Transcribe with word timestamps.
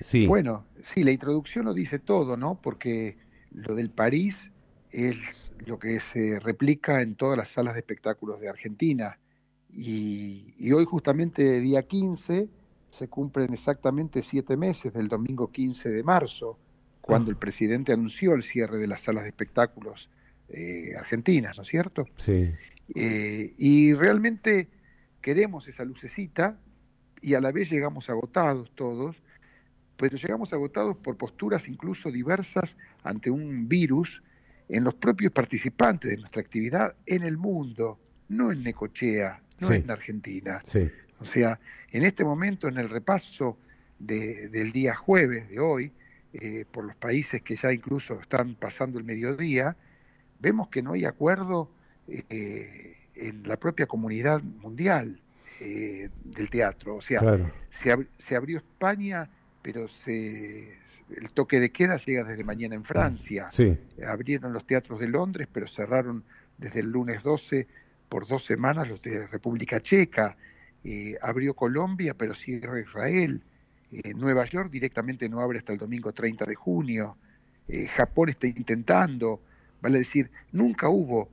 Sí. 0.00 0.26
Bueno, 0.26 0.64
sí, 0.82 1.04
la 1.04 1.12
introducción 1.12 1.66
lo 1.66 1.74
dice 1.74 1.98
todo, 1.98 2.36
¿no? 2.36 2.58
Porque 2.60 3.16
lo 3.52 3.74
del 3.74 3.90
París 3.90 4.50
es 4.90 5.52
lo 5.66 5.78
que 5.78 6.00
se 6.00 6.40
replica 6.40 7.02
en 7.02 7.14
todas 7.14 7.36
las 7.36 7.48
salas 7.48 7.74
de 7.74 7.80
espectáculos 7.80 8.40
de 8.40 8.48
Argentina. 8.48 9.18
Y, 9.72 10.72
hoy 10.72 10.84
justamente 10.84 11.60
día 11.60 11.82
15 11.82 12.48
se 12.90 13.08
cumplen 13.08 13.52
exactamente 13.52 14.22
siete 14.22 14.56
meses 14.56 14.92
del 14.92 15.06
domingo 15.06 15.52
15 15.52 15.90
de 15.90 16.02
marzo, 16.02 16.58
cuando 17.00 17.30
el 17.30 17.36
presidente 17.36 17.92
anunció 17.92 18.34
el 18.34 18.42
cierre 18.42 18.78
de 18.78 18.88
las 18.88 19.02
salas 19.02 19.22
de 19.22 19.30
espectáculos 19.30 20.10
eh, 20.48 20.94
argentinas, 20.98 21.56
¿no 21.56 21.62
es 21.62 21.68
cierto? 21.68 22.06
Sí. 22.16 22.50
Eh, 22.94 23.54
y 23.58 23.94
realmente 23.94 24.68
queremos 25.22 25.68
esa 25.68 25.84
lucecita 25.84 26.58
y 27.22 27.34
a 27.34 27.40
la 27.40 27.52
vez 27.52 27.70
llegamos 27.70 28.10
agotados 28.10 28.72
todos 28.74 29.16
pero 30.00 30.16
llegamos 30.16 30.50
agotados 30.54 30.96
por 30.96 31.18
posturas 31.18 31.68
incluso 31.68 32.10
diversas 32.10 32.74
ante 33.04 33.30
un 33.30 33.68
virus 33.68 34.22
en 34.66 34.82
los 34.82 34.94
propios 34.94 35.30
participantes 35.30 36.10
de 36.10 36.16
nuestra 36.16 36.40
actividad 36.40 36.94
en 37.04 37.22
el 37.22 37.36
mundo, 37.36 37.98
no 38.30 38.50
en 38.50 38.62
Necochea, 38.62 39.42
no 39.58 39.70
en 39.70 39.90
Argentina. 39.90 40.62
O 41.18 41.24
sea, 41.26 41.60
en 41.90 42.04
este 42.04 42.24
momento, 42.24 42.66
en 42.66 42.78
el 42.78 42.88
repaso 42.88 43.58
del 43.98 44.72
día 44.72 44.94
jueves 44.94 45.50
de 45.50 45.60
hoy, 45.60 45.92
eh, 46.32 46.64
por 46.70 46.84
los 46.84 46.96
países 46.96 47.42
que 47.42 47.56
ya 47.56 47.70
incluso 47.70 48.18
están 48.20 48.54
pasando 48.54 48.98
el 48.98 49.04
mediodía, 49.04 49.76
vemos 50.38 50.68
que 50.68 50.80
no 50.80 50.94
hay 50.94 51.04
acuerdo 51.04 51.70
eh, 52.08 52.96
en 53.16 53.46
la 53.46 53.58
propia 53.58 53.84
comunidad 53.84 54.40
mundial 54.40 55.20
eh, 55.60 56.08
del 56.24 56.48
teatro. 56.48 56.96
O 56.96 57.02
sea, 57.02 57.20
se 57.68 58.34
abrió 58.34 58.56
España 58.56 59.28
pero 59.62 59.88
se, 59.88 60.78
el 61.16 61.30
toque 61.34 61.60
de 61.60 61.70
queda 61.70 61.96
llega 61.96 62.24
desde 62.24 62.44
mañana 62.44 62.74
en 62.74 62.84
Francia. 62.84 63.48
Abrieron 64.06 64.52
los 64.52 64.66
teatros 64.66 65.00
de 65.00 65.08
Londres, 65.08 65.48
pero 65.52 65.66
cerraron 65.66 66.24
desde 66.58 66.80
el 66.80 66.90
lunes 66.90 67.22
12 67.22 67.66
por 68.08 68.26
dos 68.26 68.44
semanas 68.44 68.88
los 68.88 69.02
de 69.02 69.26
República 69.26 69.80
Checa. 69.80 70.36
Eh, 70.82 71.16
abrió 71.20 71.54
Colombia, 71.54 72.14
pero 72.14 72.34
cierra 72.34 72.80
Israel. 72.80 73.42
Eh, 73.92 74.14
Nueva 74.14 74.44
York 74.44 74.70
directamente 74.70 75.28
no 75.28 75.40
abre 75.40 75.58
hasta 75.58 75.72
el 75.72 75.78
domingo 75.78 76.12
30 76.12 76.44
de 76.44 76.54
junio. 76.54 77.16
Eh, 77.68 77.86
Japón 77.88 78.30
está 78.30 78.46
intentando. 78.46 79.40
Vale 79.80 79.98
decir, 79.98 80.30
nunca 80.52 80.88
hubo 80.88 81.28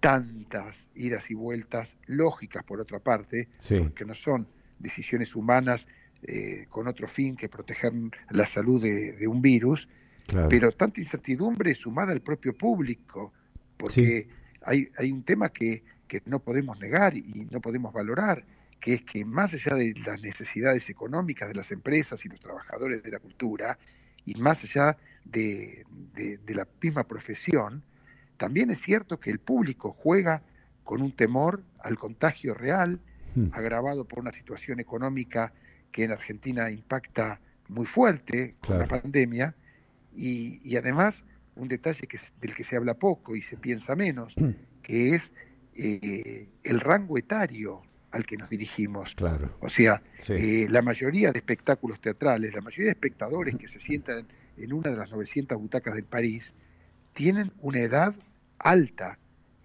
tantas 0.00 0.88
idas 0.94 1.30
y 1.30 1.34
vueltas 1.34 1.96
lógicas, 2.06 2.62
por 2.64 2.80
otra 2.80 2.98
parte, 2.98 3.48
que 3.94 4.04
no 4.04 4.14
son 4.14 4.46
decisiones 4.78 5.34
humanas 5.34 5.86
eh, 6.26 6.66
con 6.70 6.88
otro 6.88 7.06
fin 7.06 7.36
que 7.36 7.48
proteger 7.48 7.92
la 8.30 8.46
salud 8.46 8.82
de, 8.82 9.28
un 9.28 9.42
virus, 9.42 9.88
pero 10.48 10.72
tanta 10.72 11.00
incertidumbre 11.00 11.74
sumada 11.74 12.12
al 12.12 12.22
propio 12.22 12.56
público, 12.56 13.32
porque 13.76 14.26
hay, 14.62 14.88
hay 14.96 15.12
un 15.12 15.22
tema 15.22 15.50
que, 15.50 15.82
que 16.08 16.22
no 16.24 16.38
podemos 16.38 16.80
negar 16.80 17.14
y 17.16 17.46
no 17.50 17.60
podemos 17.60 17.92
valorar, 17.92 18.44
que 18.80 18.94
es 18.94 19.02
que 19.02 19.24
más 19.24 19.52
allá 19.54 19.76
de 19.76 19.94
las 20.06 20.22
necesidades 20.22 20.88
económicas 20.88 21.48
de 21.48 21.54
las 21.54 21.70
empresas 21.72 22.24
y 22.24 22.28
los 22.28 22.40
trabajadores 22.40 23.02
de 23.02 23.10
la 23.10 23.18
cultura, 23.18 23.78
y 24.24 24.34
más 24.36 24.64
allá 24.64 24.96
de, 25.24 25.84
de, 26.14 26.54
la 26.54 26.66
misma 26.82 27.04
profesión, 27.04 27.82
también 28.36 28.70
es 28.70 28.80
cierto 28.80 29.20
que 29.20 29.30
el 29.30 29.38
público 29.38 29.92
juega 29.92 30.42
con 30.84 31.02
un 31.02 31.12
temor 31.12 31.62
al 31.80 31.98
contagio 31.98 32.54
real, 32.54 33.00
hmm. 33.34 33.48
agravado 33.52 34.04
por 34.04 34.20
una 34.20 34.32
situación 34.32 34.80
económica 34.80 35.52
que 35.94 36.02
en 36.02 36.10
Argentina 36.10 36.68
impacta 36.72 37.38
muy 37.68 37.86
fuerte 37.86 38.56
con 38.66 38.80
la 38.80 38.86
pandemia, 38.86 39.54
y, 40.12 40.76
además 40.76 41.24
un 41.54 41.68
detalle 41.68 42.08
que, 42.08 42.18
del 42.40 42.52
que 42.52 42.64
se 42.64 42.76
habla 42.76 42.94
poco 42.94 43.36
y 43.36 43.42
se 43.42 43.56
piensa 43.56 43.94
menos, 43.94 44.34
que 44.82 45.14
es 45.14 45.32
eh, 45.76 46.48
el 46.64 46.80
rango 46.80 47.16
etario 47.16 47.82
al 48.10 48.26
que 48.26 48.36
nos 48.36 48.50
dirigimos. 48.50 49.14
Claro. 49.14 49.56
O 49.60 49.68
sea, 49.68 50.02
eh, 50.30 50.66
la 50.68 50.82
mayoría 50.82 51.30
de 51.30 51.38
espectáculos 51.38 52.00
teatrales, 52.00 52.52
la 52.52 52.60
mayoría 52.60 52.86
de 52.86 52.92
espectadores 52.92 53.54
que 53.54 53.68
se 53.68 53.78
sientan 53.78 54.26
en 54.56 54.72
una 54.72 54.90
de 54.90 54.96
las 54.96 55.12
900 55.12 55.56
butacas 55.56 55.94
del 55.94 56.06
París, 56.06 56.54
tienen 57.12 57.52
una 57.60 57.78
edad 57.78 58.16
alta, 58.58 59.20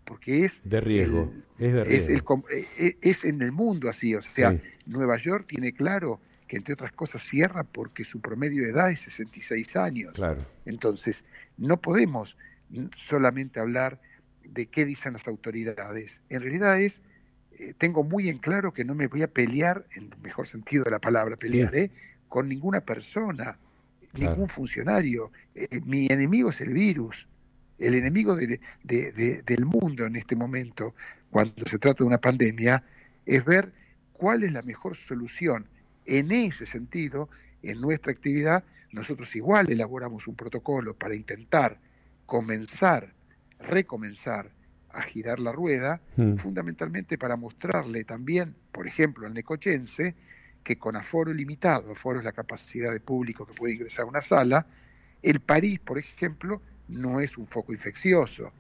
porque 0.10 0.44
es... 0.44 0.60
De 0.64 0.82
riesgo, 0.82 1.32
es 1.60 1.72
de 1.72 1.84
riesgo. 1.84 2.44
Eh, 2.50 2.98
es, 3.00 3.26
en 3.26 3.44
el 3.44 3.52
mundo 3.52 3.90
así, 3.90 4.16
o 4.16 4.24
sea, 4.24 4.60
Nueva 4.88 5.18
York 5.18 5.46
tiene 5.48 5.72
claro 5.72 6.20
que 6.48 6.58
entre 6.58 6.74
otras 6.74 6.92
cosas 6.94 7.22
cierra 7.22 7.64
porque 7.64 8.04
su 8.04 8.20
promedio 8.20 8.64
de 8.64 8.72
edad 8.72 8.90
es 8.90 9.02
66 9.02 9.76
años. 9.76 10.14
Claro. 10.16 10.44
Entonces, 10.66 11.24
no 11.58 11.78
podemos 11.78 12.36
solamente 12.98 13.60
hablar 13.60 14.02
de 14.44 14.66
qué 14.66 14.84
dicen 14.84 15.14
las 15.14 15.28
autoridades. 15.28 16.22
En 16.30 16.42
realidad 16.42 16.82
es, 16.82 17.04
eh, 17.60 17.76
tengo 17.78 18.04
muy 18.04 18.30
en 18.30 18.40
claro 18.40 18.74
que 18.74 18.84
no 18.84 18.96
me 18.96 19.06
voy 19.06 19.22
a 19.22 19.28
pelear, 19.28 19.86
en 19.96 20.06
el 20.12 20.18
mejor 20.24 20.48
sentido 20.48 20.86
de 20.86 20.90
la 20.90 21.00
palabra, 21.00 21.36
pelear, 21.36 21.76
¿eh? 21.76 21.92
con 22.28 22.50
ninguna 22.50 22.82
persona, 22.82 23.60
ningún 24.14 24.50
funcionario. 24.50 25.32
Eh, 25.54 25.82
mi 25.86 26.08
enemigo 26.08 26.50
es 26.50 26.62
el 26.62 26.74
virus. 26.74 27.28
El 27.80 27.96
enemigo 27.96 28.36
del 28.36 29.66
mundo 29.66 30.06
en 30.06 30.16
este 30.16 30.36
momento, 30.36 30.94
cuando 31.32 31.66
se 31.66 31.80
trata 31.80 32.04
de 32.04 32.08
una 32.08 32.18
pandemia, 32.18 32.84
es 33.26 33.44
ver 33.46 33.72
cuál 34.14 34.44
es 34.44 34.52
la 34.52 34.62
mejor 34.62 34.96
solución. 34.96 35.66
En 36.06 36.32
ese 36.32 36.66
sentido, 36.66 37.30
en 37.64 37.80
nuestra 37.80 38.12
actividad, 38.12 38.64
nosotros 38.92 39.36
igual 39.36 39.72
elaboramos 39.72 40.28
un 40.28 40.36
protocolo 40.36 40.94
para 40.94 41.16
intentar 41.16 41.78
comenzar, 42.26 43.14
recomenzar 43.60 44.52
a 44.92 45.02
girar 45.04 45.40
la 45.40 45.52
rueda, 45.52 46.02
hmm. 46.18 46.36
fundamentalmente 46.36 47.18
para 47.18 47.36
mostrarle 47.36 48.04
también, 48.04 48.56
por 48.72 48.88
ejemplo, 48.88 49.28
al 49.28 49.34
necochense, 49.34 50.16
que 50.64 50.78
con 50.78 50.96
aforo 50.96 51.34
limitado, 51.34 51.92
aforo 51.92 52.20
es 52.20 52.26
la 52.26 52.32
capacidad 52.32 52.92
de 52.92 53.00
público 53.00 53.46
que 53.46 53.54
puede 53.54 53.74
ingresar 53.74 54.06
a 54.06 54.10
una 54.10 54.22
sala, 54.22 54.66
el 55.22 55.40
París, 55.40 55.80
por 55.80 55.98
ejemplo, 55.98 56.62
no 56.90 57.20
es 57.20 57.38
un 57.38 57.48
foco 57.48 57.72
infeccioso. 57.74 58.52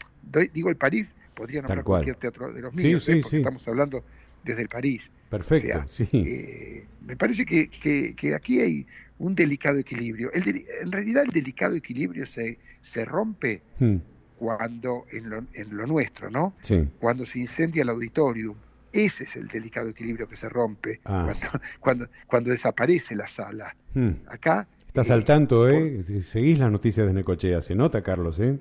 digo 0.53 0.69
el 0.69 0.75
París, 0.75 1.07
podría 1.33 1.61
nombrar 1.61 1.83
cualquier 1.83 2.15
teatro 2.15 2.51
de 2.51 2.61
los 2.61 2.73
míos, 2.73 3.07
¿eh? 3.09 3.19
porque 3.21 3.37
estamos 3.37 3.67
hablando 3.67 4.03
desde 4.43 4.61
el 4.61 4.69
París. 4.69 5.09
Perfecto, 5.29 5.83
sí. 5.87 6.09
Eh, 6.11 6.85
me 7.05 7.15
parece 7.15 7.45
que, 7.45 7.69
que, 7.69 8.35
aquí 8.35 8.59
hay 8.59 8.85
un 9.19 9.35
delicado 9.35 9.77
equilibrio. 9.77 10.31
El 10.33 10.65
en 10.81 10.91
realidad 10.91 11.23
el 11.25 11.31
delicado 11.31 11.75
equilibrio 11.75 12.25
se, 12.25 12.57
se 12.81 13.05
rompe 13.05 13.61
hmm. 13.79 13.97
cuando, 14.37 15.05
en 15.11 15.29
lo, 15.29 15.43
en 15.53 15.77
lo, 15.77 15.85
nuestro, 15.85 16.29
¿no? 16.29 16.53
Sí. 16.61 16.87
Cuando 16.99 17.25
se 17.25 17.39
incendia 17.39 17.83
el 17.83 17.89
auditorium. 17.89 18.55
Ese 18.91 19.25
es 19.25 19.35
el 19.35 19.47
delicado 19.47 19.89
equilibrio 19.89 20.27
que 20.27 20.35
se 20.35 20.49
rompe 20.49 20.99
ah. 21.05 21.25
cuando, 21.25 21.61
cuando, 21.79 22.09
cuando, 22.25 22.49
desaparece 22.49 23.15
la 23.15 23.27
sala. 23.27 23.75
Hmm. 23.93 24.13
Acá... 24.27 24.67
Estás 24.89 25.09
al 25.11 25.23
tanto, 25.23 25.69
¿eh? 25.69 26.03
Seguís 26.23 26.59
las 26.59 26.71
noticias 26.71 27.07
de 27.07 27.13
Necochea, 27.13 27.61
se 27.61 27.73
nota, 27.73 28.03
Carlos, 28.03 28.39
¿eh? 28.39 28.59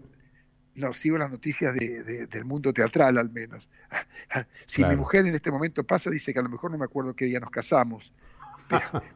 no 0.79 0.93
sigo 0.93 1.19
las 1.19 1.31
noticias 1.31 1.75
de, 1.75 2.27
del 2.27 2.45
mundo 2.45 2.73
teatral 2.73 3.19
al 3.19 3.31
menos. 3.31 3.69
Si 4.67 4.85
mi 4.85 4.97
mujer 4.97 5.27
en 5.27 5.35
este 5.35 5.51
momento 5.51 5.83
pasa, 5.83 6.11
dice 6.11 6.33
que 6.33 6.39
a 6.39 6.43
lo 6.43 6.51
mejor 6.51 6.71
no 6.71 6.79
me 6.79 6.85
acuerdo 6.85 7.15
qué 7.15 7.25
día 7.25 7.41
nos 7.41 7.51
casamos. 7.51 8.13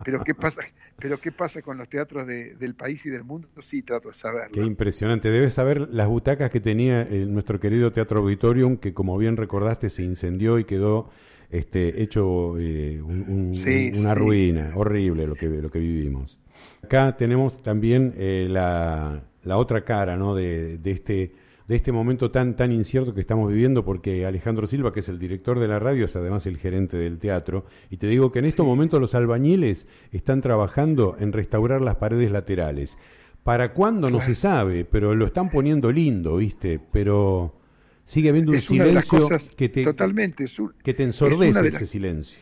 Pero, 0.03 0.21
¿qué 0.25 0.35
pasa 0.35 0.63
pero 0.99 1.21
qué 1.21 1.31
pasa 1.31 1.61
con 1.61 1.77
los 1.77 1.87
teatros 1.87 2.27
del 2.27 2.75
país 2.75 3.05
y 3.05 3.11
del 3.11 3.23
mundo 3.23 3.49
sí 3.61 3.83
trato 3.83 4.09
de 4.09 4.15
saberlo 4.15 4.55
qué 4.55 4.63
impresionante 4.63 5.29
debes 5.29 5.53
saber 5.53 5.91
las 5.91 6.09
butacas 6.09 6.51
que 6.51 6.61
tenía 6.61 7.03
eh, 7.03 7.27
nuestro 7.27 7.61
querido 7.61 7.93
teatro 7.93 8.21
auditorium 8.21 8.79
que 8.79 8.95
como 8.95 9.19
bien 9.19 9.37
recordaste 9.37 9.91
se 9.91 10.05
incendió 10.05 10.59
y 10.59 10.65
quedó 10.65 11.11
este 11.51 12.03
hecho 12.03 12.59
eh, 12.59 13.03
una 13.03 14.15
ruina 14.15 14.73
horrible 14.75 15.27
lo 15.27 15.35
que 15.35 15.49
lo 15.49 15.71
que 15.71 15.81
vivimos 15.81 16.41
acá 16.83 17.17
tenemos 17.17 17.63
también 17.63 18.15
eh, 18.17 18.47
la, 18.51 19.23
la 19.43 19.57
otra 19.57 19.85
cara 19.85 20.17
no 20.17 20.35
de, 20.35 20.79
de 20.79 20.91
este 20.91 21.33
de 21.69 21.77
este 21.77 21.93
momento 21.93 22.31
tan, 22.31 22.55
tan 22.57 22.73
incierto 22.73 23.15
que 23.15 23.21
estamos 23.21 23.49
viviendo, 23.49 23.85
porque 23.85 24.27
Alejandro 24.27 24.67
Silva, 24.67 24.93
que 24.93 25.01
es 25.01 25.09
el 25.09 25.19
director 25.19 25.59
de 25.59 25.69
la 25.69 25.79
radio, 25.79 26.05
es 26.05 26.17
además 26.17 26.45
el 26.47 26.59
gerente 26.59 26.97
del 26.97 27.19
teatro, 27.19 27.65
y 27.89 27.97
te 27.97 28.09
digo 28.09 28.33
que 28.33 28.41
en 28.41 28.45
estos 28.45 28.67
momentos 28.67 29.01
los 29.01 29.15
albañiles 29.15 29.87
están 30.11 30.41
trabajando 30.41 31.17
en 31.19 31.33
restaurar 31.33 31.81
las 31.81 31.97
paredes 31.97 32.31
laterales. 32.31 32.99
¿Para 33.43 33.73
cuándo? 33.73 34.09
No 34.11 34.21
se 34.21 34.35
sabe, 34.35 34.85
pero 34.85 35.15
lo 35.15 35.27
están 35.27 35.51
poniendo 35.51 35.91
lindo, 35.91 36.37
¿viste? 36.37 36.79
Pero 36.93 37.59
sigue 38.05 38.29
habiendo 38.29 38.53
un 38.53 38.61
silencio 38.61 39.29
que 39.57 39.69
te, 39.69 39.83
totalmente, 39.83 40.47
que 40.83 40.95
te 40.95 41.03
ensordece 41.03 41.69
ese 41.69 41.87
silencio. 41.87 42.41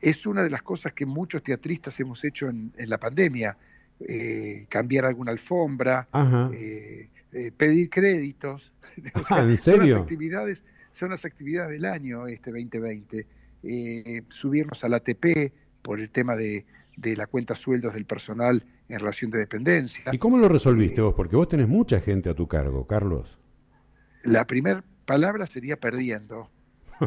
Es 0.00 0.26
una 0.26 0.42
de 0.42 0.50
las 0.50 0.62
cosas 0.62 0.92
que 0.92 1.06
muchos 1.06 1.42
teatristas 1.42 1.98
hemos 2.00 2.24
hecho 2.24 2.48
en, 2.48 2.72
la 2.76 2.98
pandemia. 2.98 3.56
Eh, 4.00 4.66
cambiar 4.68 5.06
alguna 5.06 5.32
alfombra, 5.32 6.06
eh, 6.52 7.08
eh, 7.32 7.52
pedir 7.56 7.90
créditos. 7.90 8.72
Ah, 9.30 9.42
¿En 9.42 9.58
serio? 9.58 9.80
Son 9.80 9.90
las 9.90 10.02
actividades, 10.02 10.64
son 10.92 11.10
las 11.10 11.24
actividades 11.24 11.72
del 11.72 11.84
año 11.84 12.26
este 12.26 12.50
2020. 12.50 13.26
subirnos 14.28 14.82
al 14.82 14.94
ATP 14.94 15.52
por 15.82 16.00
el 16.00 16.10
tema 16.10 16.34
de, 16.34 16.64
de 16.98 17.16
la 17.16 17.26
cuenta 17.26 17.54
sueldos 17.54 17.94
del 17.94 18.04
personal 18.04 18.64
en 18.88 18.98
relación 18.98 19.30
de 19.30 19.38
dependencia. 19.38 20.04
¿Y 20.12 20.18
cómo 20.18 20.36
lo 20.38 20.48
resolviste 20.48 21.00
vos? 21.00 21.14
Porque 21.14 21.36
vos 21.36 21.48
tenés 21.48 21.68
mucha 21.68 22.00
gente 22.00 22.28
a 22.28 22.34
tu 22.34 22.48
cargo, 22.48 22.86
Carlos. 22.86 23.38
La 24.24 24.46
primera 24.46 24.82
palabra 25.06 25.46
sería 25.46 25.76
perdiendo, 25.76 26.50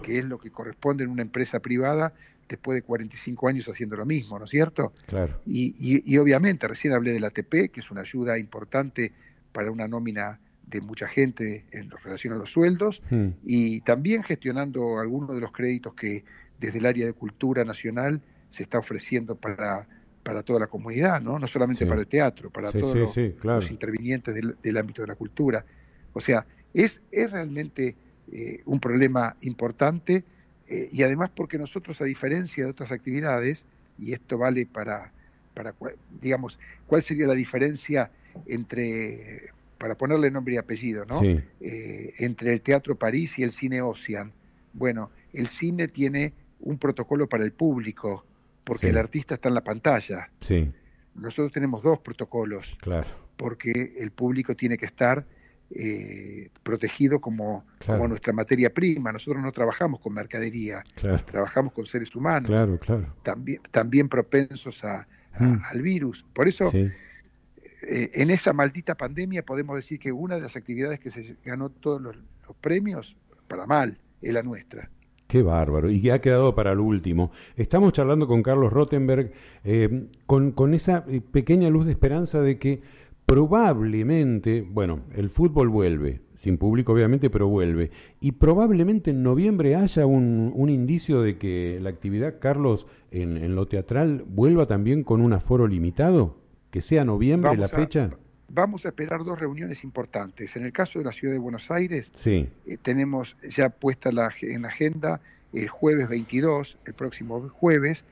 que 0.03 0.19
es 0.19 0.25
lo 0.25 0.37
que 0.39 0.51
corresponde 0.51 1.03
en 1.03 1.09
una 1.09 1.21
empresa 1.21 1.59
privada 1.59 2.13
después 2.47 2.75
de 2.75 2.81
45 2.81 3.47
años 3.47 3.69
haciendo 3.69 3.95
lo 3.95 4.05
mismo, 4.05 4.37
¿no 4.37 4.45
es 4.45 4.51
cierto? 4.51 4.91
Claro. 5.07 5.39
Y, 5.45 5.73
y, 5.79 6.17
obviamente, 6.17 6.67
recién 6.67 6.93
hablé 6.93 7.13
del 7.13 7.23
ATP, 7.23 7.71
que 7.71 7.79
es 7.79 7.91
una 7.91 8.01
ayuda 8.01 8.37
importante 8.37 9.13
para 9.53 9.71
una 9.71 9.87
nómina 9.87 10.39
de 10.67 10.81
mucha 10.81 11.07
gente 11.07 11.65
en 11.71 11.89
relación 11.89 12.33
a 12.33 12.37
los 12.37 12.51
sueldos, 12.51 13.01
hmm. 13.09 13.27
y 13.45 13.81
también 13.81 14.23
gestionando 14.23 14.99
algunos 14.99 15.35
de 15.35 15.41
los 15.41 15.51
créditos 15.51 15.93
que 15.93 16.23
desde 16.59 16.79
el 16.79 16.85
área 16.85 17.05
de 17.05 17.13
cultura 17.13 17.63
nacional 17.65 18.21
se 18.49 18.63
está 18.63 18.77
ofreciendo 18.79 19.35
para, 19.35 19.87
para 20.23 20.43
toda 20.43 20.59
la 20.59 20.67
comunidad, 20.67 21.21
¿no? 21.21 21.39
No 21.39 21.47
solamente 21.47 21.85
para 21.85 22.01
el 22.01 22.07
teatro, 22.07 22.49
para 22.49 22.71
todos 22.71 22.95
los, 22.95 23.71
intervinientes 23.71 24.35
del, 24.61 24.77
ámbito 24.77 25.01
de 25.01 25.07
la 25.07 25.15
cultura. 25.15 25.65
O 26.13 26.21
sea, 26.21 26.45
es, 26.73 27.01
es 27.11 27.31
realmente 27.31 27.95
eh, 28.31 28.61
un 28.65 28.79
problema 28.79 29.35
importante 29.41 30.23
eh, 30.71 30.89
y 30.91 31.03
además 31.03 31.29
porque 31.35 31.57
nosotros, 31.57 31.99
a 31.99 32.05
diferencia 32.05 32.63
de 32.63 32.71
otras 32.71 32.93
actividades, 32.93 33.65
y 33.99 34.13
esto 34.13 34.37
vale 34.37 34.65
para, 34.65 35.11
para 35.53 35.75
digamos, 36.21 36.57
¿cuál 36.87 37.01
sería 37.01 37.27
la 37.27 37.33
diferencia 37.33 38.09
entre, 38.45 39.49
para 39.77 39.95
ponerle 39.95 40.31
nombre 40.31 40.53
y 40.53 40.57
apellido, 40.57 41.03
¿no? 41.05 41.21
Eh, 41.23 42.13
entre 42.19 42.53
el 42.53 42.61
Teatro 42.61 42.95
París 42.95 43.37
y 43.37 43.43
el 43.43 43.51
Cine 43.51 43.81
Ocean? 43.81 44.31
Bueno, 44.71 45.11
el 45.33 45.47
cine 45.47 45.89
tiene 45.89 46.31
un 46.61 46.77
protocolo 46.77 47.27
para 47.27 47.43
el 47.43 47.51
público, 47.51 48.25
porque 48.63 48.89
el 48.89 48.97
artista 48.97 49.35
está 49.35 49.49
en 49.49 49.55
la 49.55 49.65
pantalla. 49.65 50.29
Sí. 50.39 50.71
Nosotros 51.15 51.51
tenemos 51.51 51.83
dos 51.83 51.99
protocolos, 51.99 52.77
claro. 52.79 53.09
porque 53.35 53.95
el 53.97 54.11
público 54.11 54.55
tiene 54.55 54.77
que 54.77 54.85
estar 54.85 55.25
eh, 55.73 56.49
protegido 56.63 57.21
como, 57.21 57.65
como, 57.85 58.07
nuestra 58.07 58.33
materia 58.33 58.69
prima. 58.73 59.11
Nosotros 59.11 59.41
no 59.41 59.51
trabajamos 59.51 59.99
con 60.01 60.13
mercadería, 60.13 60.83
trabajamos 61.31 61.73
con 61.73 61.85
seres 61.85 62.15
humanos, 62.15 62.49
claro, 62.49 62.77
claro. 62.77 63.15
También, 63.23 63.61
también 63.71 64.09
propensos 64.09 64.83
a, 64.83 65.07
mm. 65.39 65.57
al 65.71 65.81
virus. 65.81 66.25
Por 66.33 66.47
eso, 66.47 66.71
eh, 66.73 68.11
en 68.13 68.31
esa 68.31 68.53
maldita 68.53 68.95
pandemia 68.95 69.43
podemos 69.43 69.75
decir 69.75 69.99
que 69.99 70.11
una 70.11 70.35
de 70.35 70.41
las 70.41 70.55
actividades 70.55 70.99
que 70.99 71.09
se 71.09 71.35
ganó 71.45 71.69
todos 71.69 72.01
los, 72.01 72.17
premios, 72.59 73.15
para 73.47 73.65
mal, 73.65 73.97
es 74.21 74.33
la 74.33 74.43
nuestra. 74.43 74.89
Qué 75.27 75.41
bárbaro. 75.41 75.89
Y 75.89 76.09
ha 76.09 76.19
quedado 76.19 76.53
para 76.53 76.75
lo 76.75 76.83
último. 76.83 77.31
Estamos 77.55 77.93
charlando 77.93 78.27
con 78.27 78.43
Carlos 78.43 78.73
Rottenberg 78.73 79.31
eh, 79.63 80.07
con, 80.25 80.51
con, 80.51 80.73
esa 80.73 81.05
pequeña 81.31 81.69
luz 81.69 81.85
de 81.85 81.93
esperanza 81.93 82.41
de 82.41 82.59
que 82.59 82.81
probablemente, 83.31 84.59
bueno, 84.59 85.03
el 85.15 85.29
fútbol 85.29 85.69
vuelve, 85.69 86.19
sin 86.35 86.57
público 86.57 86.91
obviamente, 86.91 87.29
pero 87.29 87.47
vuelve. 87.47 87.89
Y 88.19 88.33
probablemente 88.33 89.11
en 89.11 89.23
noviembre 89.23 89.77
haya 89.77 90.05
un, 90.05 90.51
un 90.53 90.69
indicio 90.69 91.21
de 91.21 91.37
que 91.37 91.79
la 91.81 91.91
actividad, 91.91 92.39
Carlos, 92.39 92.87
en, 93.09 93.55
lo 93.55 93.69
teatral 93.69 94.25
vuelva 94.27 94.65
también 94.65 95.05
con 95.05 95.21
un 95.21 95.31
aforo 95.31 95.65
limitado, 95.65 96.35
que 96.71 96.81
sea 96.81 97.05
noviembre 97.05 97.55
la 97.55 97.69
fecha. 97.69 98.09
Vamos 98.49 98.85
a 98.85 98.89
esperar 98.89 99.23
dos 99.23 99.39
reuniones 99.39 99.85
importantes. 99.85 100.57
En 100.57 100.65
el 100.65 100.73
caso 100.73 100.99
de 100.99 101.05
la 101.05 101.13
ciudad 101.13 101.33
de 101.33 101.39
Buenos 101.39 101.71
Aires, 101.71 102.11
sí. 102.17 102.49
Eh, 102.65 102.75
tenemos 102.81 103.37
ya 103.49 103.69
puesta 103.69 104.11
la, 104.11 104.29
en 104.41 104.63
la 104.63 104.67
agenda 104.67 105.21
el 105.53 105.69
jueves 105.69 106.09
22, 106.09 106.79
el 106.85 106.93
próximo 106.93 107.47
jueves, 107.47 108.03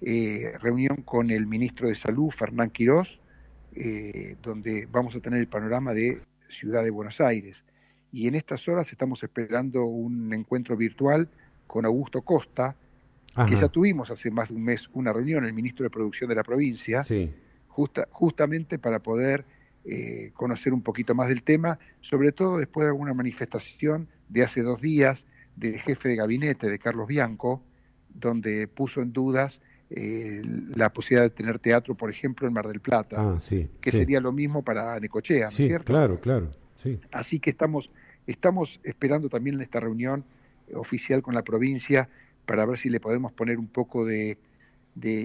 eh, 0.00 0.54
reunión 0.62 1.02
con 1.04 1.30
el 1.30 1.46
ministro 1.46 1.88
de 1.88 1.94
Salud, 1.94 2.30
Fernán 2.30 2.70
Quirós, 2.70 3.20
eh, 3.74 4.36
donde 4.42 4.86
vamos 4.90 5.14
a 5.16 5.20
tener 5.20 5.40
el 5.40 5.48
panorama 5.48 5.94
de 5.94 6.20
Ciudad 6.48 6.84
de 6.84 6.90
Buenos 6.90 7.20
Aires. 7.20 7.64
Y 8.12 8.28
en 8.28 8.34
estas 8.34 8.68
horas 8.68 8.92
estamos 8.92 9.22
esperando 9.22 9.84
un 9.84 10.32
encuentro 10.34 10.76
virtual 10.76 11.28
con 11.66 11.86
Augusto 11.86 12.20
Costa, 12.22 12.76
que 13.48 13.56
ya 13.56 13.68
tuvimos 13.68 14.10
hace 14.10 14.30
más 14.30 14.50
de 14.50 14.56
un 14.56 14.64
mes 14.64 14.90
una 14.92 15.10
reunión, 15.10 15.46
el 15.46 15.54
ministro 15.54 15.84
de 15.84 15.90
Producción 15.90 16.28
de 16.28 16.34
la 16.34 16.42
provincia, 16.42 17.02
justa, 17.66 18.06
justamente 18.10 18.78
para 18.78 18.98
poder 18.98 19.46
eh, 19.84 20.32
conocer 20.34 20.74
un 20.74 20.82
poquito 20.82 21.14
más 21.14 21.28
del 21.28 21.42
tema, 21.42 21.78
sobre 22.02 22.32
todo 22.32 22.58
después 22.58 22.84
de 22.84 22.90
alguna 22.90 23.14
manifestación 23.14 24.08
de 24.28 24.42
hace 24.42 24.60
dos 24.60 24.82
días 24.82 25.26
del 25.56 25.80
jefe 25.80 26.10
de 26.10 26.16
gabinete 26.16 26.68
de 26.68 26.78
Carlos 26.78 27.08
Bianco, 27.08 27.62
donde 28.10 28.68
puso 28.68 29.00
en 29.00 29.12
dudas 29.12 29.62
eh, 29.94 30.40
la 30.74 30.90
posibilidad 30.90 31.24
de 31.24 31.30
tener 31.30 31.58
teatro, 31.58 31.94
por 31.94 32.08
ejemplo, 32.10 32.48
en 32.48 32.54
Mar 32.54 32.66
del 32.66 32.80
Plata, 32.80 33.16
ah, 33.18 33.38
que 33.80 33.92
sería 33.92 34.20
lo 34.20 34.32
mismo 34.32 34.62
para 34.62 34.98
Necochea, 34.98 35.44
¿no 35.44 35.48
es 35.48 35.56
cierto? 35.56 35.84
Claro, 35.84 36.18
claro, 36.18 36.50
sí. 36.82 36.98
Así 37.10 37.40
que 37.40 37.50
estamos, 37.50 37.90
estamos 38.26 38.80
esperando 38.84 39.28
también 39.28 39.56
en 39.56 39.62
esta 39.62 39.80
reunión 39.80 40.24
oficial 40.74 41.20
con 41.20 41.34
la 41.34 41.42
provincia 41.42 42.08
para 42.46 42.64
ver 42.64 42.78
si 42.78 42.88
le 42.88 43.00
podemos 43.00 43.32
poner 43.32 43.58
un 43.58 43.66
poco 43.66 44.06
de, 44.06 44.38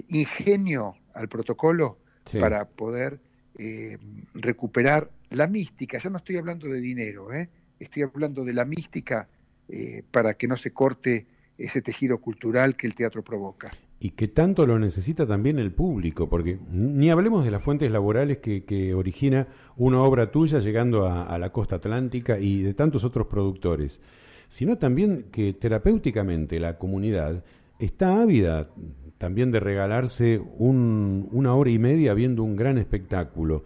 ingenio 0.09 0.95
al 1.13 1.29
protocolo 1.29 1.97
para 2.37 2.65
poder 2.65 3.19
eh, 3.57 3.97
recuperar 4.33 5.09
la 5.29 5.47
mística. 5.47 5.97
Ya 5.97 6.09
no 6.09 6.17
estoy 6.17 6.35
hablando 6.35 6.67
de 6.67 6.81
dinero, 6.81 7.33
¿eh? 7.33 7.47
estoy 7.79 8.03
hablando 8.03 8.43
de 8.43 8.53
la 8.53 8.65
mística 8.65 9.29
eh, 9.69 10.03
para 10.11 10.33
que 10.33 10.47
no 10.49 10.57
se 10.57 10.71
corte 10.71 11.25
ese 11.57 11.81
tejido 11.81 12.17
cultural 12.17 12.75
que 12.75 12.85
el 12.85 12.95
teatro 12.95 13.23
provoca 13.23 13.71
y 13.99 14.11
que 14.11 14.27
tanto 14.27 14.67
lo 14.67 14.77
necesita 14.77 15.25
también 15.25 15.57
el 15.57 15.71
público, 15.71 16.29
porque 16.29 16.59
ni 16.71 17.09
hablemos 17.09 17.44
de 17.44 17.51
las 17.51 17.63
fuentes 17.63 17.91
laborales 17.91 18.38
que, 18.38 18.94
origina 18.94 19.48
una 19.75 20.01
obra 20.01 20.31
tuya 20.31 20.60
llegando 20.60 21.07
a, 21.07 21.38
la 21.39 21.51
costa 21.51 21.77
atlántica 21.77 22.39
y 22.39 22.62
de 22.62 22.74
tantos 22.74 23.03
otros 23.03 23.27
productores, 23.27 24.01
sino 24.50 24.77
también 24.77 25.25
que 25.31 25.53
terapéuticamente 25.53 26.60
la 26.60 26.77
comunidad 26.77 27.43
está 27.79 28.22
ávida 28.22 28.69
también 29.17 29.51
de 29.51 29.60
regalarse 29.60 30.39
una 30.60 31.55
hora 31.55 31.69
y 31.72 31.79
media 31.79 32.13
viendo 32.13 32.43
un 32.43 32.55
gran 32.55 32.77
espectáculo. 32.77 33.63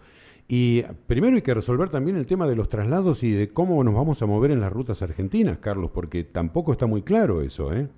Y 0.48 0.82
primero 1.06 1.36
hay 1.36 1.42
que 1.42 1.54
resolver 1.54 1.88
también 1.88 2.16
el 2.16 2.26
tema 2.26 2.46
de 2.46 2.56
los 2.56 2.68
traslados 2.68 3.22
y 3.22 3.30
de 3.30 3.50
cómo 3.50 3.82
nos 3.84 3.94
vamos 3.94 4.22
a 4.22 4.26
mover 4.26 4.50
en 4.50 4.60
las 4.60 4.72
rutas 4.72 5.02
argentinas, 5.02 5.58
Carlos, 5.58 5.90
porque 5.92 6.24
tampoco 6.24 6.72
está 6.72 6.86
muy 6.86 7.02
claro 7.02 7.42
eso, 7.42 7.72
¿eh? 7.72 7.88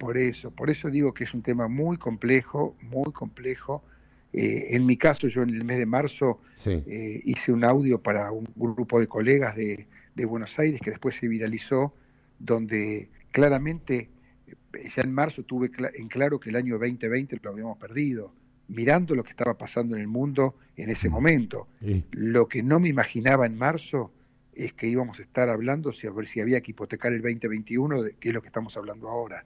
Por 0.00 0.16
eso, 0.16 0.50
por 0.50 0.70
eso 0.70 0.88
digo 0.88 1.12
que 1.12 1.24
es 1.24 1.34
un 1.34 1.42
tema 1.42 1.68
muy 1.68 1.98
complejo, 1.98 2.74
muy 2.80 3.12
complejo. 3.12 3.84
Eh, 4.32 4.68
en 4.70 4.86
mi 4.86 4.96
caso, 4.96 5.28
yo 5.28 5.42
en 5.42 5.50
el 5.50 5.62
mes 5.62 5.76
de 5.76 5.84
marzo 5.84 6.40
eh, 6.64 7.20
hice 7.22 7.52
un 7.52 7.64
audio 7.64 8.00
para 8.00 8.32
un 8.32 8.48
grupo 8.56 8.98
de 8.98 9.06
colegas 9.06 9.54
de, 9.54 9.86
Buenos 10.24 10.58
Aires 10.58 10.80
que 10.82 10.90
después 10.90 11.16
se 11.16 11.28
viralizó, 11.28 11.94
donde 12.38 13.10
claramente 13.30 14.08
eh, 14.46 14.88
ya 14.94 15.02
en 15.02 15.12
marzo 15.12 15.42
tuve 15.42 15.70
en 15.94 16.08
claro 16.08 16.40
que 16.40 16.48
el 16.48 16.56
año 16.56 16.78
2020 16.78 17.38
lo 17.42 17.50
habíamos 17.50 17.76
perdido, 17.76 18.32
mirando 18.68 19.14
lo 19.14 19.22
que 19.22 19.30
estaba 19.30 19.58
pasando 19.58 19.96
en 19.96 20.02
el 20.02 20.08
mundo 20.08 20.54
en 20.76 20.88
ese 20.88 21.10
momento. 21.10 21.68
Lo 22.12 22.48
que 22.48 22.62
no 22.62 22.80
me 22.80 22.88
imaginaba 22.88 23.44
en 23.44 23.56
marzo 23.56 24.12
es 24.54 24.72
que 24.72 24.86
íbamos 24.86 25.20
a 25.20 25.22
estar 25.22 25.50
hablando 25.50 25.92
si 25.92 26.06
a 26.06 26.10
ver 26.10 26.26
si 26.26 26.40
había 26.40 26.62
que 26.62 26.70
hipotecar 26.70 27.12
el 27.12 27.20
2021, 27.20 28.02
de, 28.02 28.12
que 28.14 28.28
es 28.28 28.34
lo 28.34 28.40
que 28.40 28.48
estamos 28.48 28.76
hablando 28.78 29.08
ahora. 29.10 29.44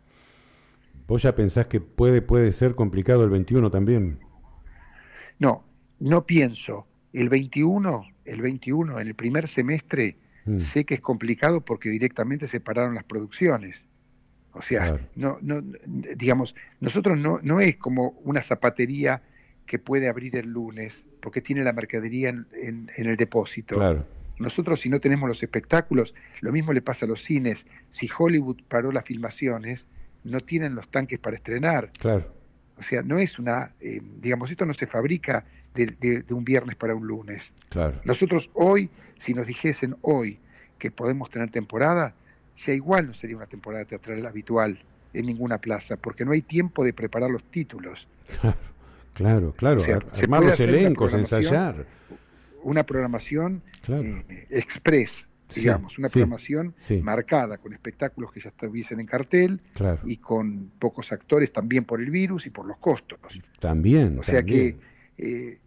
¿Vos 1.06 1.22
ya 1.22 1.34
pensás 1.34 1.66
que 1.66 1.80
puede, 1.80 2.22
puede 2.22 2.52
ser 2.52 2.74
complicado 2.74 3.24
el 3.24 3.30
21 3.30 3.70
también? 3.70 4.18
No, 5.38 5.64
no 6.00 6.26
pienso. 6.26 6.86
El 7.12 7.28
21, 7.28 8.06
el 8.24 8.40
21, 8.40 9.00
en 9.00 9.06
el 9.06 9.14
primer 9.14 9.46
semestre, 9.46 10.16
mm. 10.46 10.58
sé 10.58 10.84
que 10.84 10.94
es 10.94 11.00
complicado 11.00 11.60
porque 11.60 11.90
directamente 11.90 12.46
se 12.46 12.60
pararon 12.60 12.94
las 12.94 13.04
producciones. 13.04 13.86
O 14.52 14.62
sea, 14.62 15.00
no, 15.16 15.38
no, 15.42 15.62
digamos, 16.16 16.54
nosotros 16.80 17.18
no, 17.18 17.40
no 17.42 17.60
es 17.60 17.76
como 17.76 18.10
una 18.22 18.40
zapatería 18.40 19.20
que 19.66 19.80
puede 19.80 20.08
abrir 20.08 20.36
el 20.36 20.48
lunes 20.48 21.04
porque 21.20 21.40
tiene 21.40 21.64
la 21.64 21.72
mercadería 21.72 22.28
en, 22.28 22.46
en, 22.52 22.90
el 22.96 23.16
depósito. 23.16 23.76
Claro. 23.76 24.06
Nosotros 24.38 24.80
si 24.80 24.88
no 24.88 25.00
tenemos 25.00 25.28
los 25.28 25.42
espectáculos, 25.42 26.14
lo 26.40 26.52
mismo 26.52 26.72
le 26.72 26.82
pasa 26.82 27.04
a 27.04 27.08
los 27.08 27.22
cines. 27.22 27.66
Si 27.90 28.08
Hollywood 28.16 28.62
paró 28.68 28.92
las 28.92 29.04
filmaciones, 29.04 29.88
no 30.24 30.40
tienen 30.40 30.74
los 30.74 30.88
tanques 30.88 31.18
para 31.18 31.36
estrenar. 31.36 31.90
Claro. 31.98 32.32
O 32.76 32.82
sea, 32.82 33.02
no 33.02 33.18
es 33.18 33.38
una, 33.38 33.72
eh, 33.80 34.00
digamos, 34.20 34.50
esto 34.50 34.66
no 34.66 34.74
se 34.74 34.86
fabrica 34.86 35.44
de, 35.74 36.24
un 36.30 36.44
viernes 36.44 36.76
para 36.76 36.94
un 36.94 37.06
lunes. 37.06 37.52
Claro. 37.68 38.00
Nosotros 38.04 38.50
hoy, 38.54 38.90
si 39.18 39.34
nos 39.34 39.46
dijesen 39.46 39.96
hoy 40.02 40.38
que 40.78 40.90
podemos 40.90 41.30
tener 41.30 41.50
temporada, 41.50 42.14
ya 42.56 42.72
igual 42.72 43.06
no 43.08 43.14
sería 43.14 43.36
una 43.36 43.46
temporada 43.46 43.84
teatral 43.84 44.24
habitual 44.26 44.78
en 45.12 45.26
ninguna 45.26 45.58
plaza, 45.58 45.96
porque 45.96 46.24
no 46.24 46.32
hay 46.32 46.42
tiempo 46.42 46.84
de 46.84 46.92
preparar 46.92 47.30
los 47.30 47.44
títulos. 47.44 48.08
Claro, 49.14 49.54
claro, 49.56 49.80
armar 50.20 50.42
los 50.42 50.58
elencos, 50.58 51.14
ensayar. 51.14 51.86
Una 52.64 52.82
programación 52.82 53.62
eh, 53.86 54.46
express, 54.50 55.28
digamos, 55.54 55.98
una 55.98 56.08
programación 56.08 56.74
marcada 57.02 57.58
con 57.58 57.72
espectáculos 57.72 58.32
que 58.32 58.40
ya 58.40 58.48
estuviesen 58.48 59.00
en 59.00 59.06
cartel 59.06 59.60
y 60.04 60.16
con 60.16 60.70
pocos 60.78 61.12
actores 61.12 61.52
también 61.52 61.84
por 61.84 62.00
el 62.00 62.10
virus 62.10 62.46
y 62.46 62.50
por 62.50 62.66
los 62.66 62.78
costos. 62.78 63.18
También. 63.60 64.18
O 64.18 64.22
sea 64.22 64.42
que, 64.42 64.76
eh, 65.18 65.58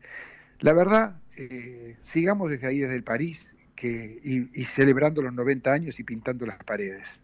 la 0.60 0.74
verdad, 0.74 1.18
eh, 1.38 1.96
sigamos 2.04 2.50
desde 2.50 2.68
ahí, 2.68 2.80
desde 2.80 2.96
el 2.96 3.04
París, 3.04 3.50
que, 3.76 4.20
y, 4.24 4.66
celebrando 4.66 5.22
los 5.22 5.34
90 5.34 5.72
años 5.72 6.00
y 6.00 6.04
pintando 6.04 6.46
las 6.46 6.58
paredes. 6.64 7.22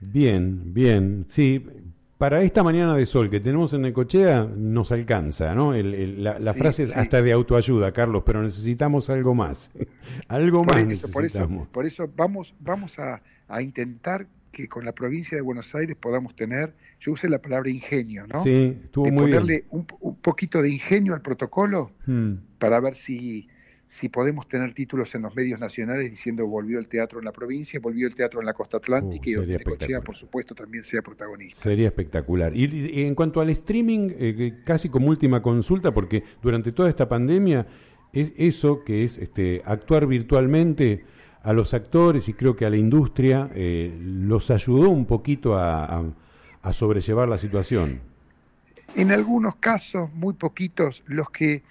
Bien, 0.00 0.74
bien, 0.74 1.24
sí. 1.28 1.64
Para 2.24 2.40
esta 2.40 2.62
mañana 2.62 2.96
de 2.96 3.04
sol 3.04 3.28
que 3.28 3.38
tenemos 3.38 3.74
en 3.74 3.82
Necochea 3.82 4.48
nos 4.56 4.90
alcanza, 4.92 5.54
¿no? 5.54 5.74
la, 5.74 6.54
frase 6.54 6.84
es 6.84 6.96
hasta 6.96 7.20
de 7.20 7.32
autoayuda, 7.32 7.92
Carlos, 7.92 8.22
pero 8.24 8.42
necesitamos 8.42 9.10
algo 9.10 9.34
más. 9.34 9.70
algo 10.28 10.64
más 10.64 10.86
necesitamos. 10.86 11.68
Por 11.68 11.84
eso, 11.84 12.10
vamos, 12.16 12.54
vamos 12.60 12.96
a, 12.98 13.20
intentar 13.60 14.26
que 14.52 14.68
con 14.70 14.86
la 14.86 14.92
provincia 14.92 15.36
de 15.36 15.42
Buenos 15.42 15.74
Aires 15.74 15.98
podamos 16.00 16.34
tener, 16.34 16.72
yo 16.98 17.12
usé 17.12 17.28
la 17.28 17.42
palabra 17.42 17.68
ingenio, 17.68 18.26
¿no? 18.26 18.42
Sí, 18.42 18.74
estuvo 18.84 19.04
muy 19.04 19.24
ponerle 19.24 19.66
Un, 19.68 19.86
un, 20.00 20.16
poquito 20.16 20.62
de 20.62 20.70
ingenio 20.70 21.12
al 21.12 21.20
protocolo 21.20 21.90
hmm. 22.06 22.36
para 22.58 22.80
ver 22.80 22.94
si 22.94 23.48
si 23.94 24.08
podemos 24.08 24.48
tener 24.48 24.74
títulos 24.74 25.14
en 25.14 25.22
los 25.22 25.36
medios 25.36 25.60
nacionales 25.60 26.10
diciendo 26.10 26.44
volvió 26.48 26.80
el 26.80 26.88
teatro 26.88 27.20
en 27.20 27.26
la 27.26 27.30
provincia, 27.30 27.78
volvió 27.78 28.08
el 28.08 28.16
teatro 28.16 28.40
en 28.40 28.46
la 28.46 28.52
costa 28.52 28.78
atlántica 28.78 29.24
uh, 29.24 29.30
y 29.30 29.34
donde 29.34 29.58
Necochea, 29.58 30.00
por 30.00 30.16
supuesto, 30.16 30.52
también 30.52 30.82
sea 30.82 31.00
protagonista. 31.00 31.62
Sería 31.62 31.86
espectacular. 31.86 32.56
Y, 32.56 33.04
en 33.04 33.14
cuanto 33.14 33.40
al 33.40 33.50
streaming, 33.50 34.10
eh, 34.18 34.62
casi 34.64 34.88
como 34.88 35.10
última 35.10 35.40
consulta, 35.40 35.94
porque 35.94 36.24
durante 36.42 36.72
toda 36.72 36.88
esta 36.88 37.08
pandemia, 37.08 37.68
es 38.12 38.32
eso 38.36 38.82
que 38.82 39.04
es 39.04 39.16
este, 39.18 39.62
actuar 39.64 40.08
virtualmente 40.08 41.04
a 41.44 41.52
los 41.52 41.72
actores 41.72 42.28
y 42.28 42.32
creo 42.32 42.56
que 42.56 42.66
a 42.66 42.70
la 42.70 42.76
industria 42.76 43.48
eh, 43.54 43.96
los 44.00 44.50
ayudó 44.50 44.90
un 44.90 45.06
poquito 45.06 45.56
a 45.56 46.12
sobrellevar 46.72 47.28
la 47.28 47.38
situación. 47.38 48.00
En 48.96 49.12
algunos 49.12 49.54
casos, 49.54 50.12
muy 50.14 50.34
poquitos, 50.34 51.04
los 51.06 51.30
que 51.30 51.62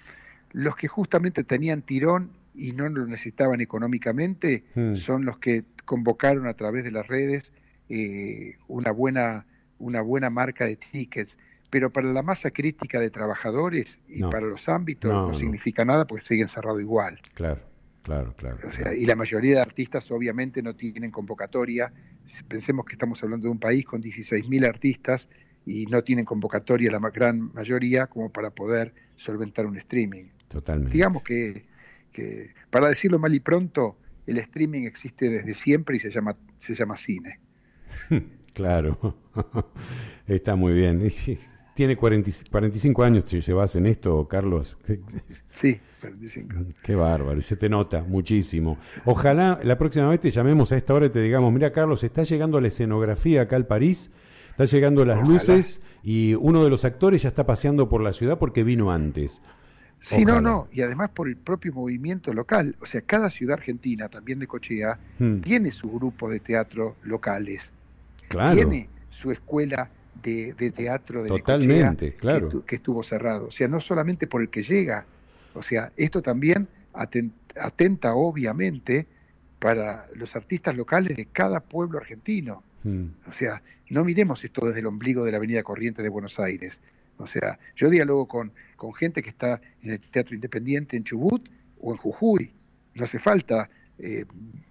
los 0.54 0.76
que 0.76 0.86
justamente 0.86 1.42
tenían 1.42 1.82
tirón 1.82 2.30
y 2.54 2.72
no 2.72 2.88
lo 2.88 3.04
necesitaban 3.06 3.60
económicamente 3.60 4.62
hmm. 4.74 4.94
son 4.94 5.24
los 5.24 5.38
que 5.38 5.64
convocaron 5.84 6.46
a 6.46 6.54
través 6.54 6.84
de 6.84 6.92
las 6.92 7.06
redes 7.08 7.52
eh, 7.88 8.56
una, 8.68 8.92
buena, 8.92 9.46
una 9.80 10.00
buena 10.00 10.30
marca 10.30 10.64
de 10.64 10.76
tickets. 10.76 11.36
Pero 11.70 11.90
para 11.90 12.12
la 12.12 12.22
masa 12.22 12.52
crítica 12.52 13.00
de 13.00 13.10
trabajadores 13.10 13.98
y 14.08 14.22
para 14.22 14.42
los 14.46 14.68
ámbitos 14.68 15.10
no, 15.10 15.34
significa 15.34 15.84
nada 15.84 16.06
porque 16.06 16.24
siguen 16.24 16.48
cerrado 16.48 16.78
igual. 16.80 17.18
Claro, 17.34 17.60
claro, 18.02 18.32
claro. 18.36 18.58
O 18.68 18.70
sea, 18.70 18.94
y 18.94 19.06
la 19.06 19.16
mayoría 19.16 19.56
de 19.56 19.60
artistas 19.60 20.08
obviamente 20.12 20.62
no 20.62 20.76
tienen 20.76 21.10
convocatoria. 21.10 21.92
Pensemos 22.46 22.86
que 22.86 22.92
estamos 22.92 23.20
hablando 23.24 23.48
de 23.48 23.50
un 23.50 23.58
país 23.58 23.84
con 23.84 24.00
16.000 24.00 24.68
artistas 24.68 25.28
y 25.66 25.86
no 25.86 26.04
tienen 26.04 26.24
convocatoria 26.24 26.92
la 26.92 27.00
gran 27.10 27.52
mayoría 27.52 28.06
como 28.06 28.30
para 28.30 28.50
poder 28.50 28.94
solventar 29.16 29.66
un 29.66 29.76
streaming. 29.76 30.26
Totalmente. 30.54 30.92
Digamos 30.92 31.24
que, 31.24 31.64
para 32.70 32.88
decirlo 32.88 33.18
mal 33.18 33.34
y 33.34 33.40
pronto, 33.40 33.96
el 34.24 34.38
streaming 34.38 34.84
existe 34.84 35.28
desde 35.28 35.52
siempre 35.52 35.96
y 35.96 35.98
se 35.98 36.10
llama, 36.10 36.36
se 36.58 36.74
llama 36.74 36.96
cine. 36.96 37.40
Claro, 38.54 39.16
está 40.28 40.54
muy 40.54 40.74
bien. 40.74 41.10
Tiene 41.74 41.96
45 41.96 43.02
años 43.02 43.24
que 43.24 43.40
llevas 43.40 43.74
en 43.74 43.86
esto, 43.86 44.28
Carlos. 44.28 44.76
Sí, 45.52 45.80
45. 46.00 46.54
Qué 46.84 46.94
bárbaro, 46.94 47.36
y 47.36 47.42
se 47.42 47.56
te 47.56 47.68
nota 47.68 48.04
muchísimo. 48.04 48.78
Ojalá 49.04 49.58
la 49.64 49.76
próxima 49.76 50.08
vez 50.08 50.20
te 50.20 50.30
llamemos 50.30 50.70
a 50.70 50.76
esta 50.76 50.94
hora 50.94 51.06
y 51.06 51.08
te 51.08 51.20
digamos, 51.20 51.52
mira 51.52 51.72
Carlos, 51.72 52.04
está 52.04 52.22
llegando 52.22 52.60
la 52.60 52.68
escenografía 52.68 53.42
acá 53.42 53.56
al 53.56 53.66
París, 53.66 54.12
está 54.50 54.66
llegando 54.66 55.04
las 55.04 55.26
luces 55.26 55.80
y 56.04 56.34
uno 56.34 56.62
de 56.62 56.70
los 56.70 56.84
actores 56.84 57.22
ya 57.22 57.30
está 57.30 57.44
paseando 57.44 57.88
por 57.88 58.02
la 58.02 58.12
ciudad 58.12 58.38
porque 58.38 58.62
vino 58.62 58.92
antes. 58.92 59.42
Sí, 60.04 60.24
no, 60.26 60.38
no, 60.38 60.68
y 60.70 60.82
además 60.82 61.10
por 61.14 61.28
el 61.28 61.36
propio 61.36 61.72
movimiento 61.72 62.34
local. 62.34 62.76
O 62.82 62.86
sea, 62.86 63.00
cada 63.00 63.30
ciudad 63.30 63.54
argentina, 63.54 64.10
también 64.10 64.38
de 64.38 64.46
Cochea, 64.46 64.98
hmm. 65.18 65.40
tiene 65.40 65.70
su 65.70 65.90
grupo 65.90 66.28
de 66.28 66.40
teatro 66.40 66.96
locales. 67.04 67.72
Claro. 68.28 68.54
Tiene 68.54 68.90
su 69.08 69.32
escuela 69.32 69.88
de, 70.22 70.52
teatro 70.76 71.22
de 71.22 71.30
Totalmente, 71.30 72.12
claro. 72.16 72.64
que, 72.66 72.76
estuvo 72.76 73.02
cerrado. 73.02 73.46
O 73.46 73.50
sea, 73.50 73.66
no 73.66 73.80
solamente 73.80 74.26
por 74.26 74.42
el 74.42 74.50
que 74.50 74.62
llega. 74.62 75.06
O 75.54 75.62
sea, 75.62 75.90
esto 75.96 76.20
también 76.20 76.68
atenta, 76.92 78.14
obviamente 78.14 79.06
para 79.58 80.06
los 80.14 80.36
artistas 80.36 80.76
locales 80.76 81.16
de 81.16 81.24
cada 81.26 81.60
pueblo 81.60 81.96
argentino. 81.96 82.62
Hmm. 82.82 83.06
O 83.26 83.32
sea, 83.32 83.62
no 83.88 84.04
miremos 84.04 84.44
esto 84.44 84.66
desde 84.66 84.80
el 84.80 84.86
ombligo 84.86 85.24
de 85.24 85.30
la 85.30 85.38
Avenida 85.38 85.62
Corriente 85.62 86.02
de 86.02 86.10
Buenos 86.10 86.38
Aires. 86.38 86.82
O 87.16 87.26
sea, 87.26 87.58
yo 87.76 87.90
dialogo 87.90 88.26
con, 88.26 88.52
con 88.76 88.92
gente 88.94 89.22
que 89.22 89.30
está 89.30 89.60
en 89.82 89.92
el 89.92 90.00
teatro 90.00 90.34
independiente 90.34 90.96
en 90.96 91.04
Chubut 91.04 91.48
o 91.80 91.92
en 91.92 91.98
Jujuy. 91.98 92.52
No 92.94 93.04
hace 93.04 93.18
falta 93.18 93.70
eh, 93.98 94.24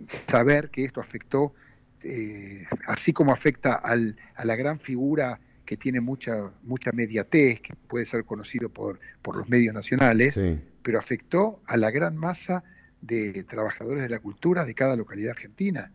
saber 0.08 0.70
que 0.70 0.86
esto 0.86 1.00
afectó, 1.00 1.54
eh, 2.02 2.66
así 2.88 3.14
como 3.14 3.32
afecta 3.32 3.76
al, 3.76 4.18
a 4.36 4.46
la 4.46 4.56
gran 4.56 4.80
figura 4.80 5.40
que 5.66 5.78
tiene 5.78 6.02
mucha, 6.02 6.52
mucha 6.64 6.92
mediatez, 6.92 7.62
que 7.62 7.74
puede 7.88 8.06
ser 8.06 8.26
conocido 8.26 8.70
por, 8.70 9.00
por 9.22 9.38
los 9.38 9.48
medios 9.50 9.74
nacionales, 9.74 10.38
pero 10.82 11.00
afectó 11.00 11.62
a 11.66 11.78
la 11.78 11.90
gran 11.90 12.18
masa 12.18 12.64
de 13.02 13.44
trabajadores 13.44 14.04
de 14.04 14.10
la 14.10 14.20
cultura 14.20 14.66
de 14.66 14.74
cada 14.74 14.96
localidad 14.96 15.32
argentina 15.32 15.92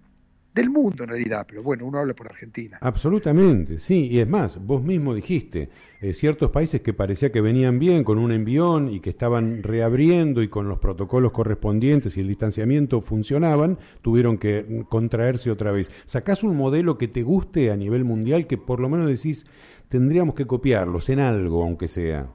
del 0.59 0.71
mundo 0.71 1.05
en 1.05 1.11
realidad, 1.11 1.47
pero 1.49 1.63
bueno, 1.63 1.87
uno 1.87 1.99
habla 1.99 2.15
por 2.15 2.27
Argentina. 2.27 2.79
Absolutamente, 2.81 3.79
sí, 3.79 4.09
y 4.09 4.19
es 4.19 4.29
más, 4.29 4.59
vos 4.59 4.83
mismo 4.83 5.15
dijiste, 5.15 5.69
eh, 6.01 6.13
ciertos 6.13 6.51
países 6.51 6.81
que 6.81 6.93
parecía 6.93 7.31
que 7.31 7.41
venían 7.41 7.79
bien 7.79 8.03
con 8.03 8.19
un 8.19 8.33
envión 8.33 8.89
y 8.89 8.99
que 8.99 9.11
estaban 9.11 9.63
reabriendo 9.63 10.43
y 10.43 10.49
con 10.49 10.69
los 10.69 10.81
protocolos 10.81 11.31
correspondientes 11.31 12.17
y 12.17 12.21
el 12.23 12.29
distanciamiento 12.29 13.01
funcionaban, 13.01 13.79
tuvieron 14.03 14.37
que 14.37 14.85
contraerse 14.89 15.51
otra 15.51 15.71
vez. 15.71 15.93
¿Sacás 16.07 16.43
un 16.43 16.57
modelo 16.57 16.99
que 16.99 17.07
te 17.07 17.23
guste 17.23 17.71
a 17.71 17.77
nivel 17.77 18.05
mundial 18.05 18.49
que 18.49 18.59
por 18.59 18.81
lo 18.81 18.89
menos 18.89 19.09
decís, 19.09 19.47
tendríamos 19.89 20.35
que 20.35 20.47
copiarlos 20.47 21.09
en 21.09 21.21
algo, 21.21 21.63
aunque 21.63 21.87
sea? 21.87 22.29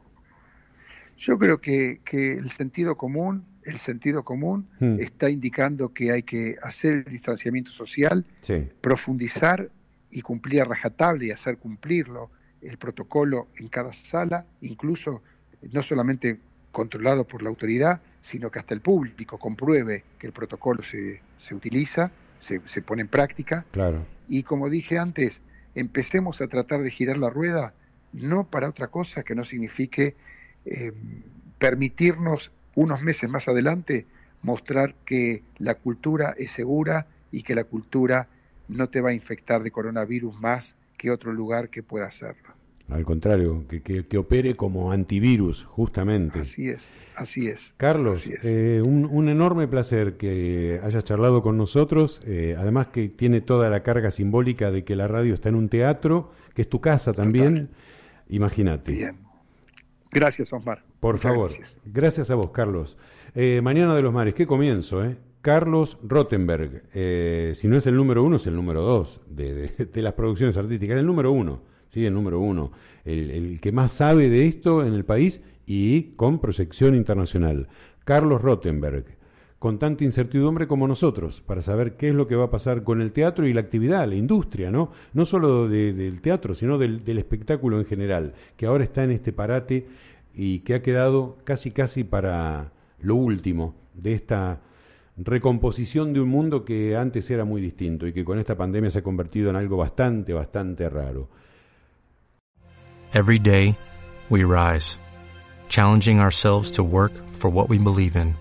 Yo 1.18 1.38
creo 1.38 1.60
que, 1.60 2.00
que 2.06 2.34
el 2.34 2.52
sentido 2.52 2.96
común 2.96 3.53
el 3.66 3.80
sentido 3.80 4.24
común 4.24 4.68
hmm. 4.80 5.00
está 5.00 5.30
indicando 5.30 5.94
que 5.94 6.12
hay 6.12 6.24
que 6.24 6.58
hacer 6.62 6.94
el 6.94 7.04
distanciamiento 7.06 7.72
social, 7.72 8.26
profundizar 8.82 9.70
y 10.12 10.22
cumplir 10.22 10.62
a 10.62 10.66
rajatable 10.66 11.28
y 11.28 11.32
hacer 11.32 11.58
cumplirlo 11.58 12.30
el 12.62 12.78
protocolo 12.78 13.48
en 13.58 13.68
cada 13.68 13.92
sala, 13.94 14.46
incluso 14.62 15.22
no 15.72 15.82
solamente 15.82 16.40
controlado 16.72 17.26
por 17.26 17.44
la 17.44 17.50
autoridad, 17.50 18.02
sino 18.22 18.50
que 18.50 18.60
hasta 18.60 18.74
el 18.74 18.82
público 18.82 19.38
compruebe 19.38 20.04
que 20.18 20.28
el 20.28 20.34
protocolo 20.34 20.82
se, 20.84 21.22
se 21.40 21.54
utiliza, 21.54 22.12
se, 22.40 22.62
se, 22.66 22.82
pone 22.82 23.02
en 23.02 23.08
práctica. 23.08 23.66
Claro. 23.72 24.06
Y 24.30 24.44
como 24.44 24.70
dije 24.70 24.98
antes, 24.98 25.42
empecemos 25.76 26.42
a 26.42 26.48
tratar 26.48 26.82
de 26.82 26.92
girar 26.92 27.18
la 27.18 27.30
rueda, 27.30 27.74
no 28.14 28.46
para 28.46 28.70
otra 28.70 28.88
cosa 28.88 29.24
que 29.24 29.36
no 29.36 29.44
signifique 29.44 30.16
eh, 30.66 30.94
permitirnos 31.58 32.52
unos 32.76 33.02
meses 33.02 33.30
más 33.30 33.48
adelante 33.48 34.06
mostrar 34.42 34.96
que 35.06 35.44
la 35.58 35.76
cultura 35.76 36.36
es 36.38 36.52
segura 36.52 37.08
y 37.32 37.44
que 37.44 37.56
la 37.56 37.64
cultura 37.64 38.28
no 38.68 38.90
te 38.90 39.02
va 39.02 39.10
a 39.10 39.14
infectar 39.14 39.64
de 39.64 39.72
coronavirus 39.72 40.40
más 40.40 40.76
que 40.98 41.12
otro 41.12 41.34
lugar 41.34 41.70
que 41.70 41.84
pueda 41.84 42.06
hacerlo. 42.06 42.54
Al 42.90 43.06
contrario, 43.06 43.66
que, 43.68 43.82
que, 43.82 44.18
opere 44.18 44.56
como 44.56 44.92
antivirus, 44.92 45.64
justamente. 45.64 46.40
Así 46.40 46.68
es, 46.68 46.92
así 47.16 47.48
es. 47.48 47.74
Carlos, 47.78 48.28
Eh, 48.44 48.82
un, 48.86 49.30
enorme 49.30 49.68
placer 49.70 50.18
que 50.18 50.82
hayas 50.84 51.04
charlado 51.06 51.42
con 51.42 51.58
nosotros, 51.58 52.22
eh, 52.26 52.56
además 52.58 52.88
que 52.88 53.08
tiene 53.08 53.40
toda 53.40 53.70
la 53.70 53.84
carga 53.84 54.12
simbólica 54.12 54.70
de 54.70 54.84
que 54.84 54.98
la 54.98 55.08
radio 55.08 55.34
está 55.34 55.48
en 55.50 55.56
un 55.56 55.70
teatro, 55.70 56.34
que 56.54 56.64
es 56.64 56.70
tu 56.70 56.82
casa 56.82 57.14
también. 57.14 57.70
Imagínate. 58.28 58.92
Bien. 58.92 59.18
Gracias, 60.12 60.52
Osmar. 60.52 60.84
Por 61.04 61.20
favor. 61.20 61.52
Gracias. 61.84 62.32
a 62.32 62.36
vos, 62.36 62.52
Carlos. 62.52 62.98
Eh, 63.36 63.60
Mañana 63.62 63.94
de 63.94 64.02
los 64.02 64.14
Mares, 64.14 64.34
qué 64.34 64.48
comienzo, 64.48 65.04
¿eh? 65.04 65.18
Carlos 65.42 65.98
Rottenberg. 66.02 66.84
Eh, 66.94 67.52
si 67.56 67.68
no 67.68 67.76
es 67.76 67.86
el 67.88 67.98
número 67.98 68.24
uno, 68.24 68.38
es 68.38 68.48
el 68.48 68.56
número 68.56 68.82
dos 68.84 69.20
de, 69.28 69.70
las 69.96 70.14
producciones 70.14 70.56
artísticas. 70.56 70.98
El 70.98 71.06
número 71.06 71.34
uno, 71.34 71.60
sí, 71.90 72.06
el 72.06 72.14
número 72.14 72.40
uno. 72.40 72.72
El, 73.04 73.60
que 73.60 73.74
más 73.74 73.92
sabe 73.92 74.30
de 74.30 74.48
esto 74.48 74.86
en 74.86 74.94
el 74.94 75.04
país 75.04 75.42
y 75.66 76.14
con 76.16 76.40
proyección 76.40 76.96
internacional. 76.96 77.68
Carlos 78.06 78.42
Rottenberg, 78.42 79.04
con 79.60 79.80
tanta 79.80 80.06
incertidumbre 80.06 80.68
como 80.68 80.88
nosotros, 80.88 81.42
para 81.42 81.62
saber 81.62 81.98
qué 81.98 82.10
es 82.10 82.16
lo 82.16 82.28
que 82.28 82.38
va 82.38 82.46
a 82.46 82.50
pasar 82.50 82.84
con 82.84 83.02
el 83.02 83.12
teatro 83.12 83.46
y 83.46 83.54
la 83.54 83.60
actividad, 83.60 84.08
la 84.08 84.16
industria, 84.16 84.72
¿no? 84.72 84.94
No 85.14 85.26
solo 85.26 85.68
del 85.68 86.22
teatro, 86.22 86.56
sino 86.56 86.78
del, 86.78 87.04
del 87.04 87.18
espectáculo 87.18 87.78
en 87.78 87.86
general, 87.86 88.36
que 88.56 88.68
ahora 88.68 88.86
está 88.86 89.04
en 89.04 89.12
este 89.12 89.34
parate 89.34 89.86
y 90.34 90.60
que 90.60 90.76
ha 90.76 90.82
quedado 90.82 91.38
casi 91.44 91.72
casi 91.72 92.04
para 92.04 92.72
lo 93.00 93.16
último 93.16 93.76
de 93.94 94.14
esta 94.14 94.62
recomposición 95.18 96.14
de 96.14 96.22
un 96.22 96.30
mundo 96.30 96.66
que 96.66 96.96
antes 96.96 97.30
era 97.30 97.46
muy 97.46 97.62
distinto 97.62 98.08
y 98.08 98.14
que 98.14 98.26
con 98.26 98.40
esta 98.40 98.56
pandemia 98.56 98.90
se 98.90 99.00
ha 99.00 99.04
convertido 99.04 99.50
en 99.50 99.56
algo 99.56 99.78
bastante, 99.78 100.34
bastante 100.34 100.90
raro. 100.90 101.30
Every 103.14 103.38
day, 103.38 103.78
we 104.30 104.44
rise, 104.44 104.98
challenging 105.70 106.20
ourselves 106.20 106.72
to 106.72 106.84
work 106.84 107.12
for 107.30 107.52
what 107.52 107.70
we 107.70 107.78
believe 107.78 108.16
in. 108.16 108.36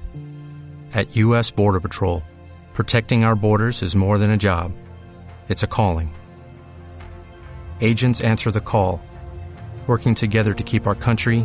At 0.95 1.15
U.S. 1.17 1.51
Border 1.51 1.81
Patrol, 1.81 2.23
protecting 2.73 3.25
our 3.25 3.37
borders 3.37 3.83
is 3.83 3.95
more 3.95 4.17
than 4.19 4.31
a 4.31 4.39
job, 4.39 4.73
it's 5.51 5.63
a 5.63 5.67
calling. 5.67 6.15
Agents 7.83 8.23
answer 8.23 8.51
the 8.51 8.61
call, 8.61 9.03
working 9.87 10.15
together 10.15 10.55
to 10.55 10.63
keep 10.63 10.87
our 10.87 10.95
country 10.95 11.45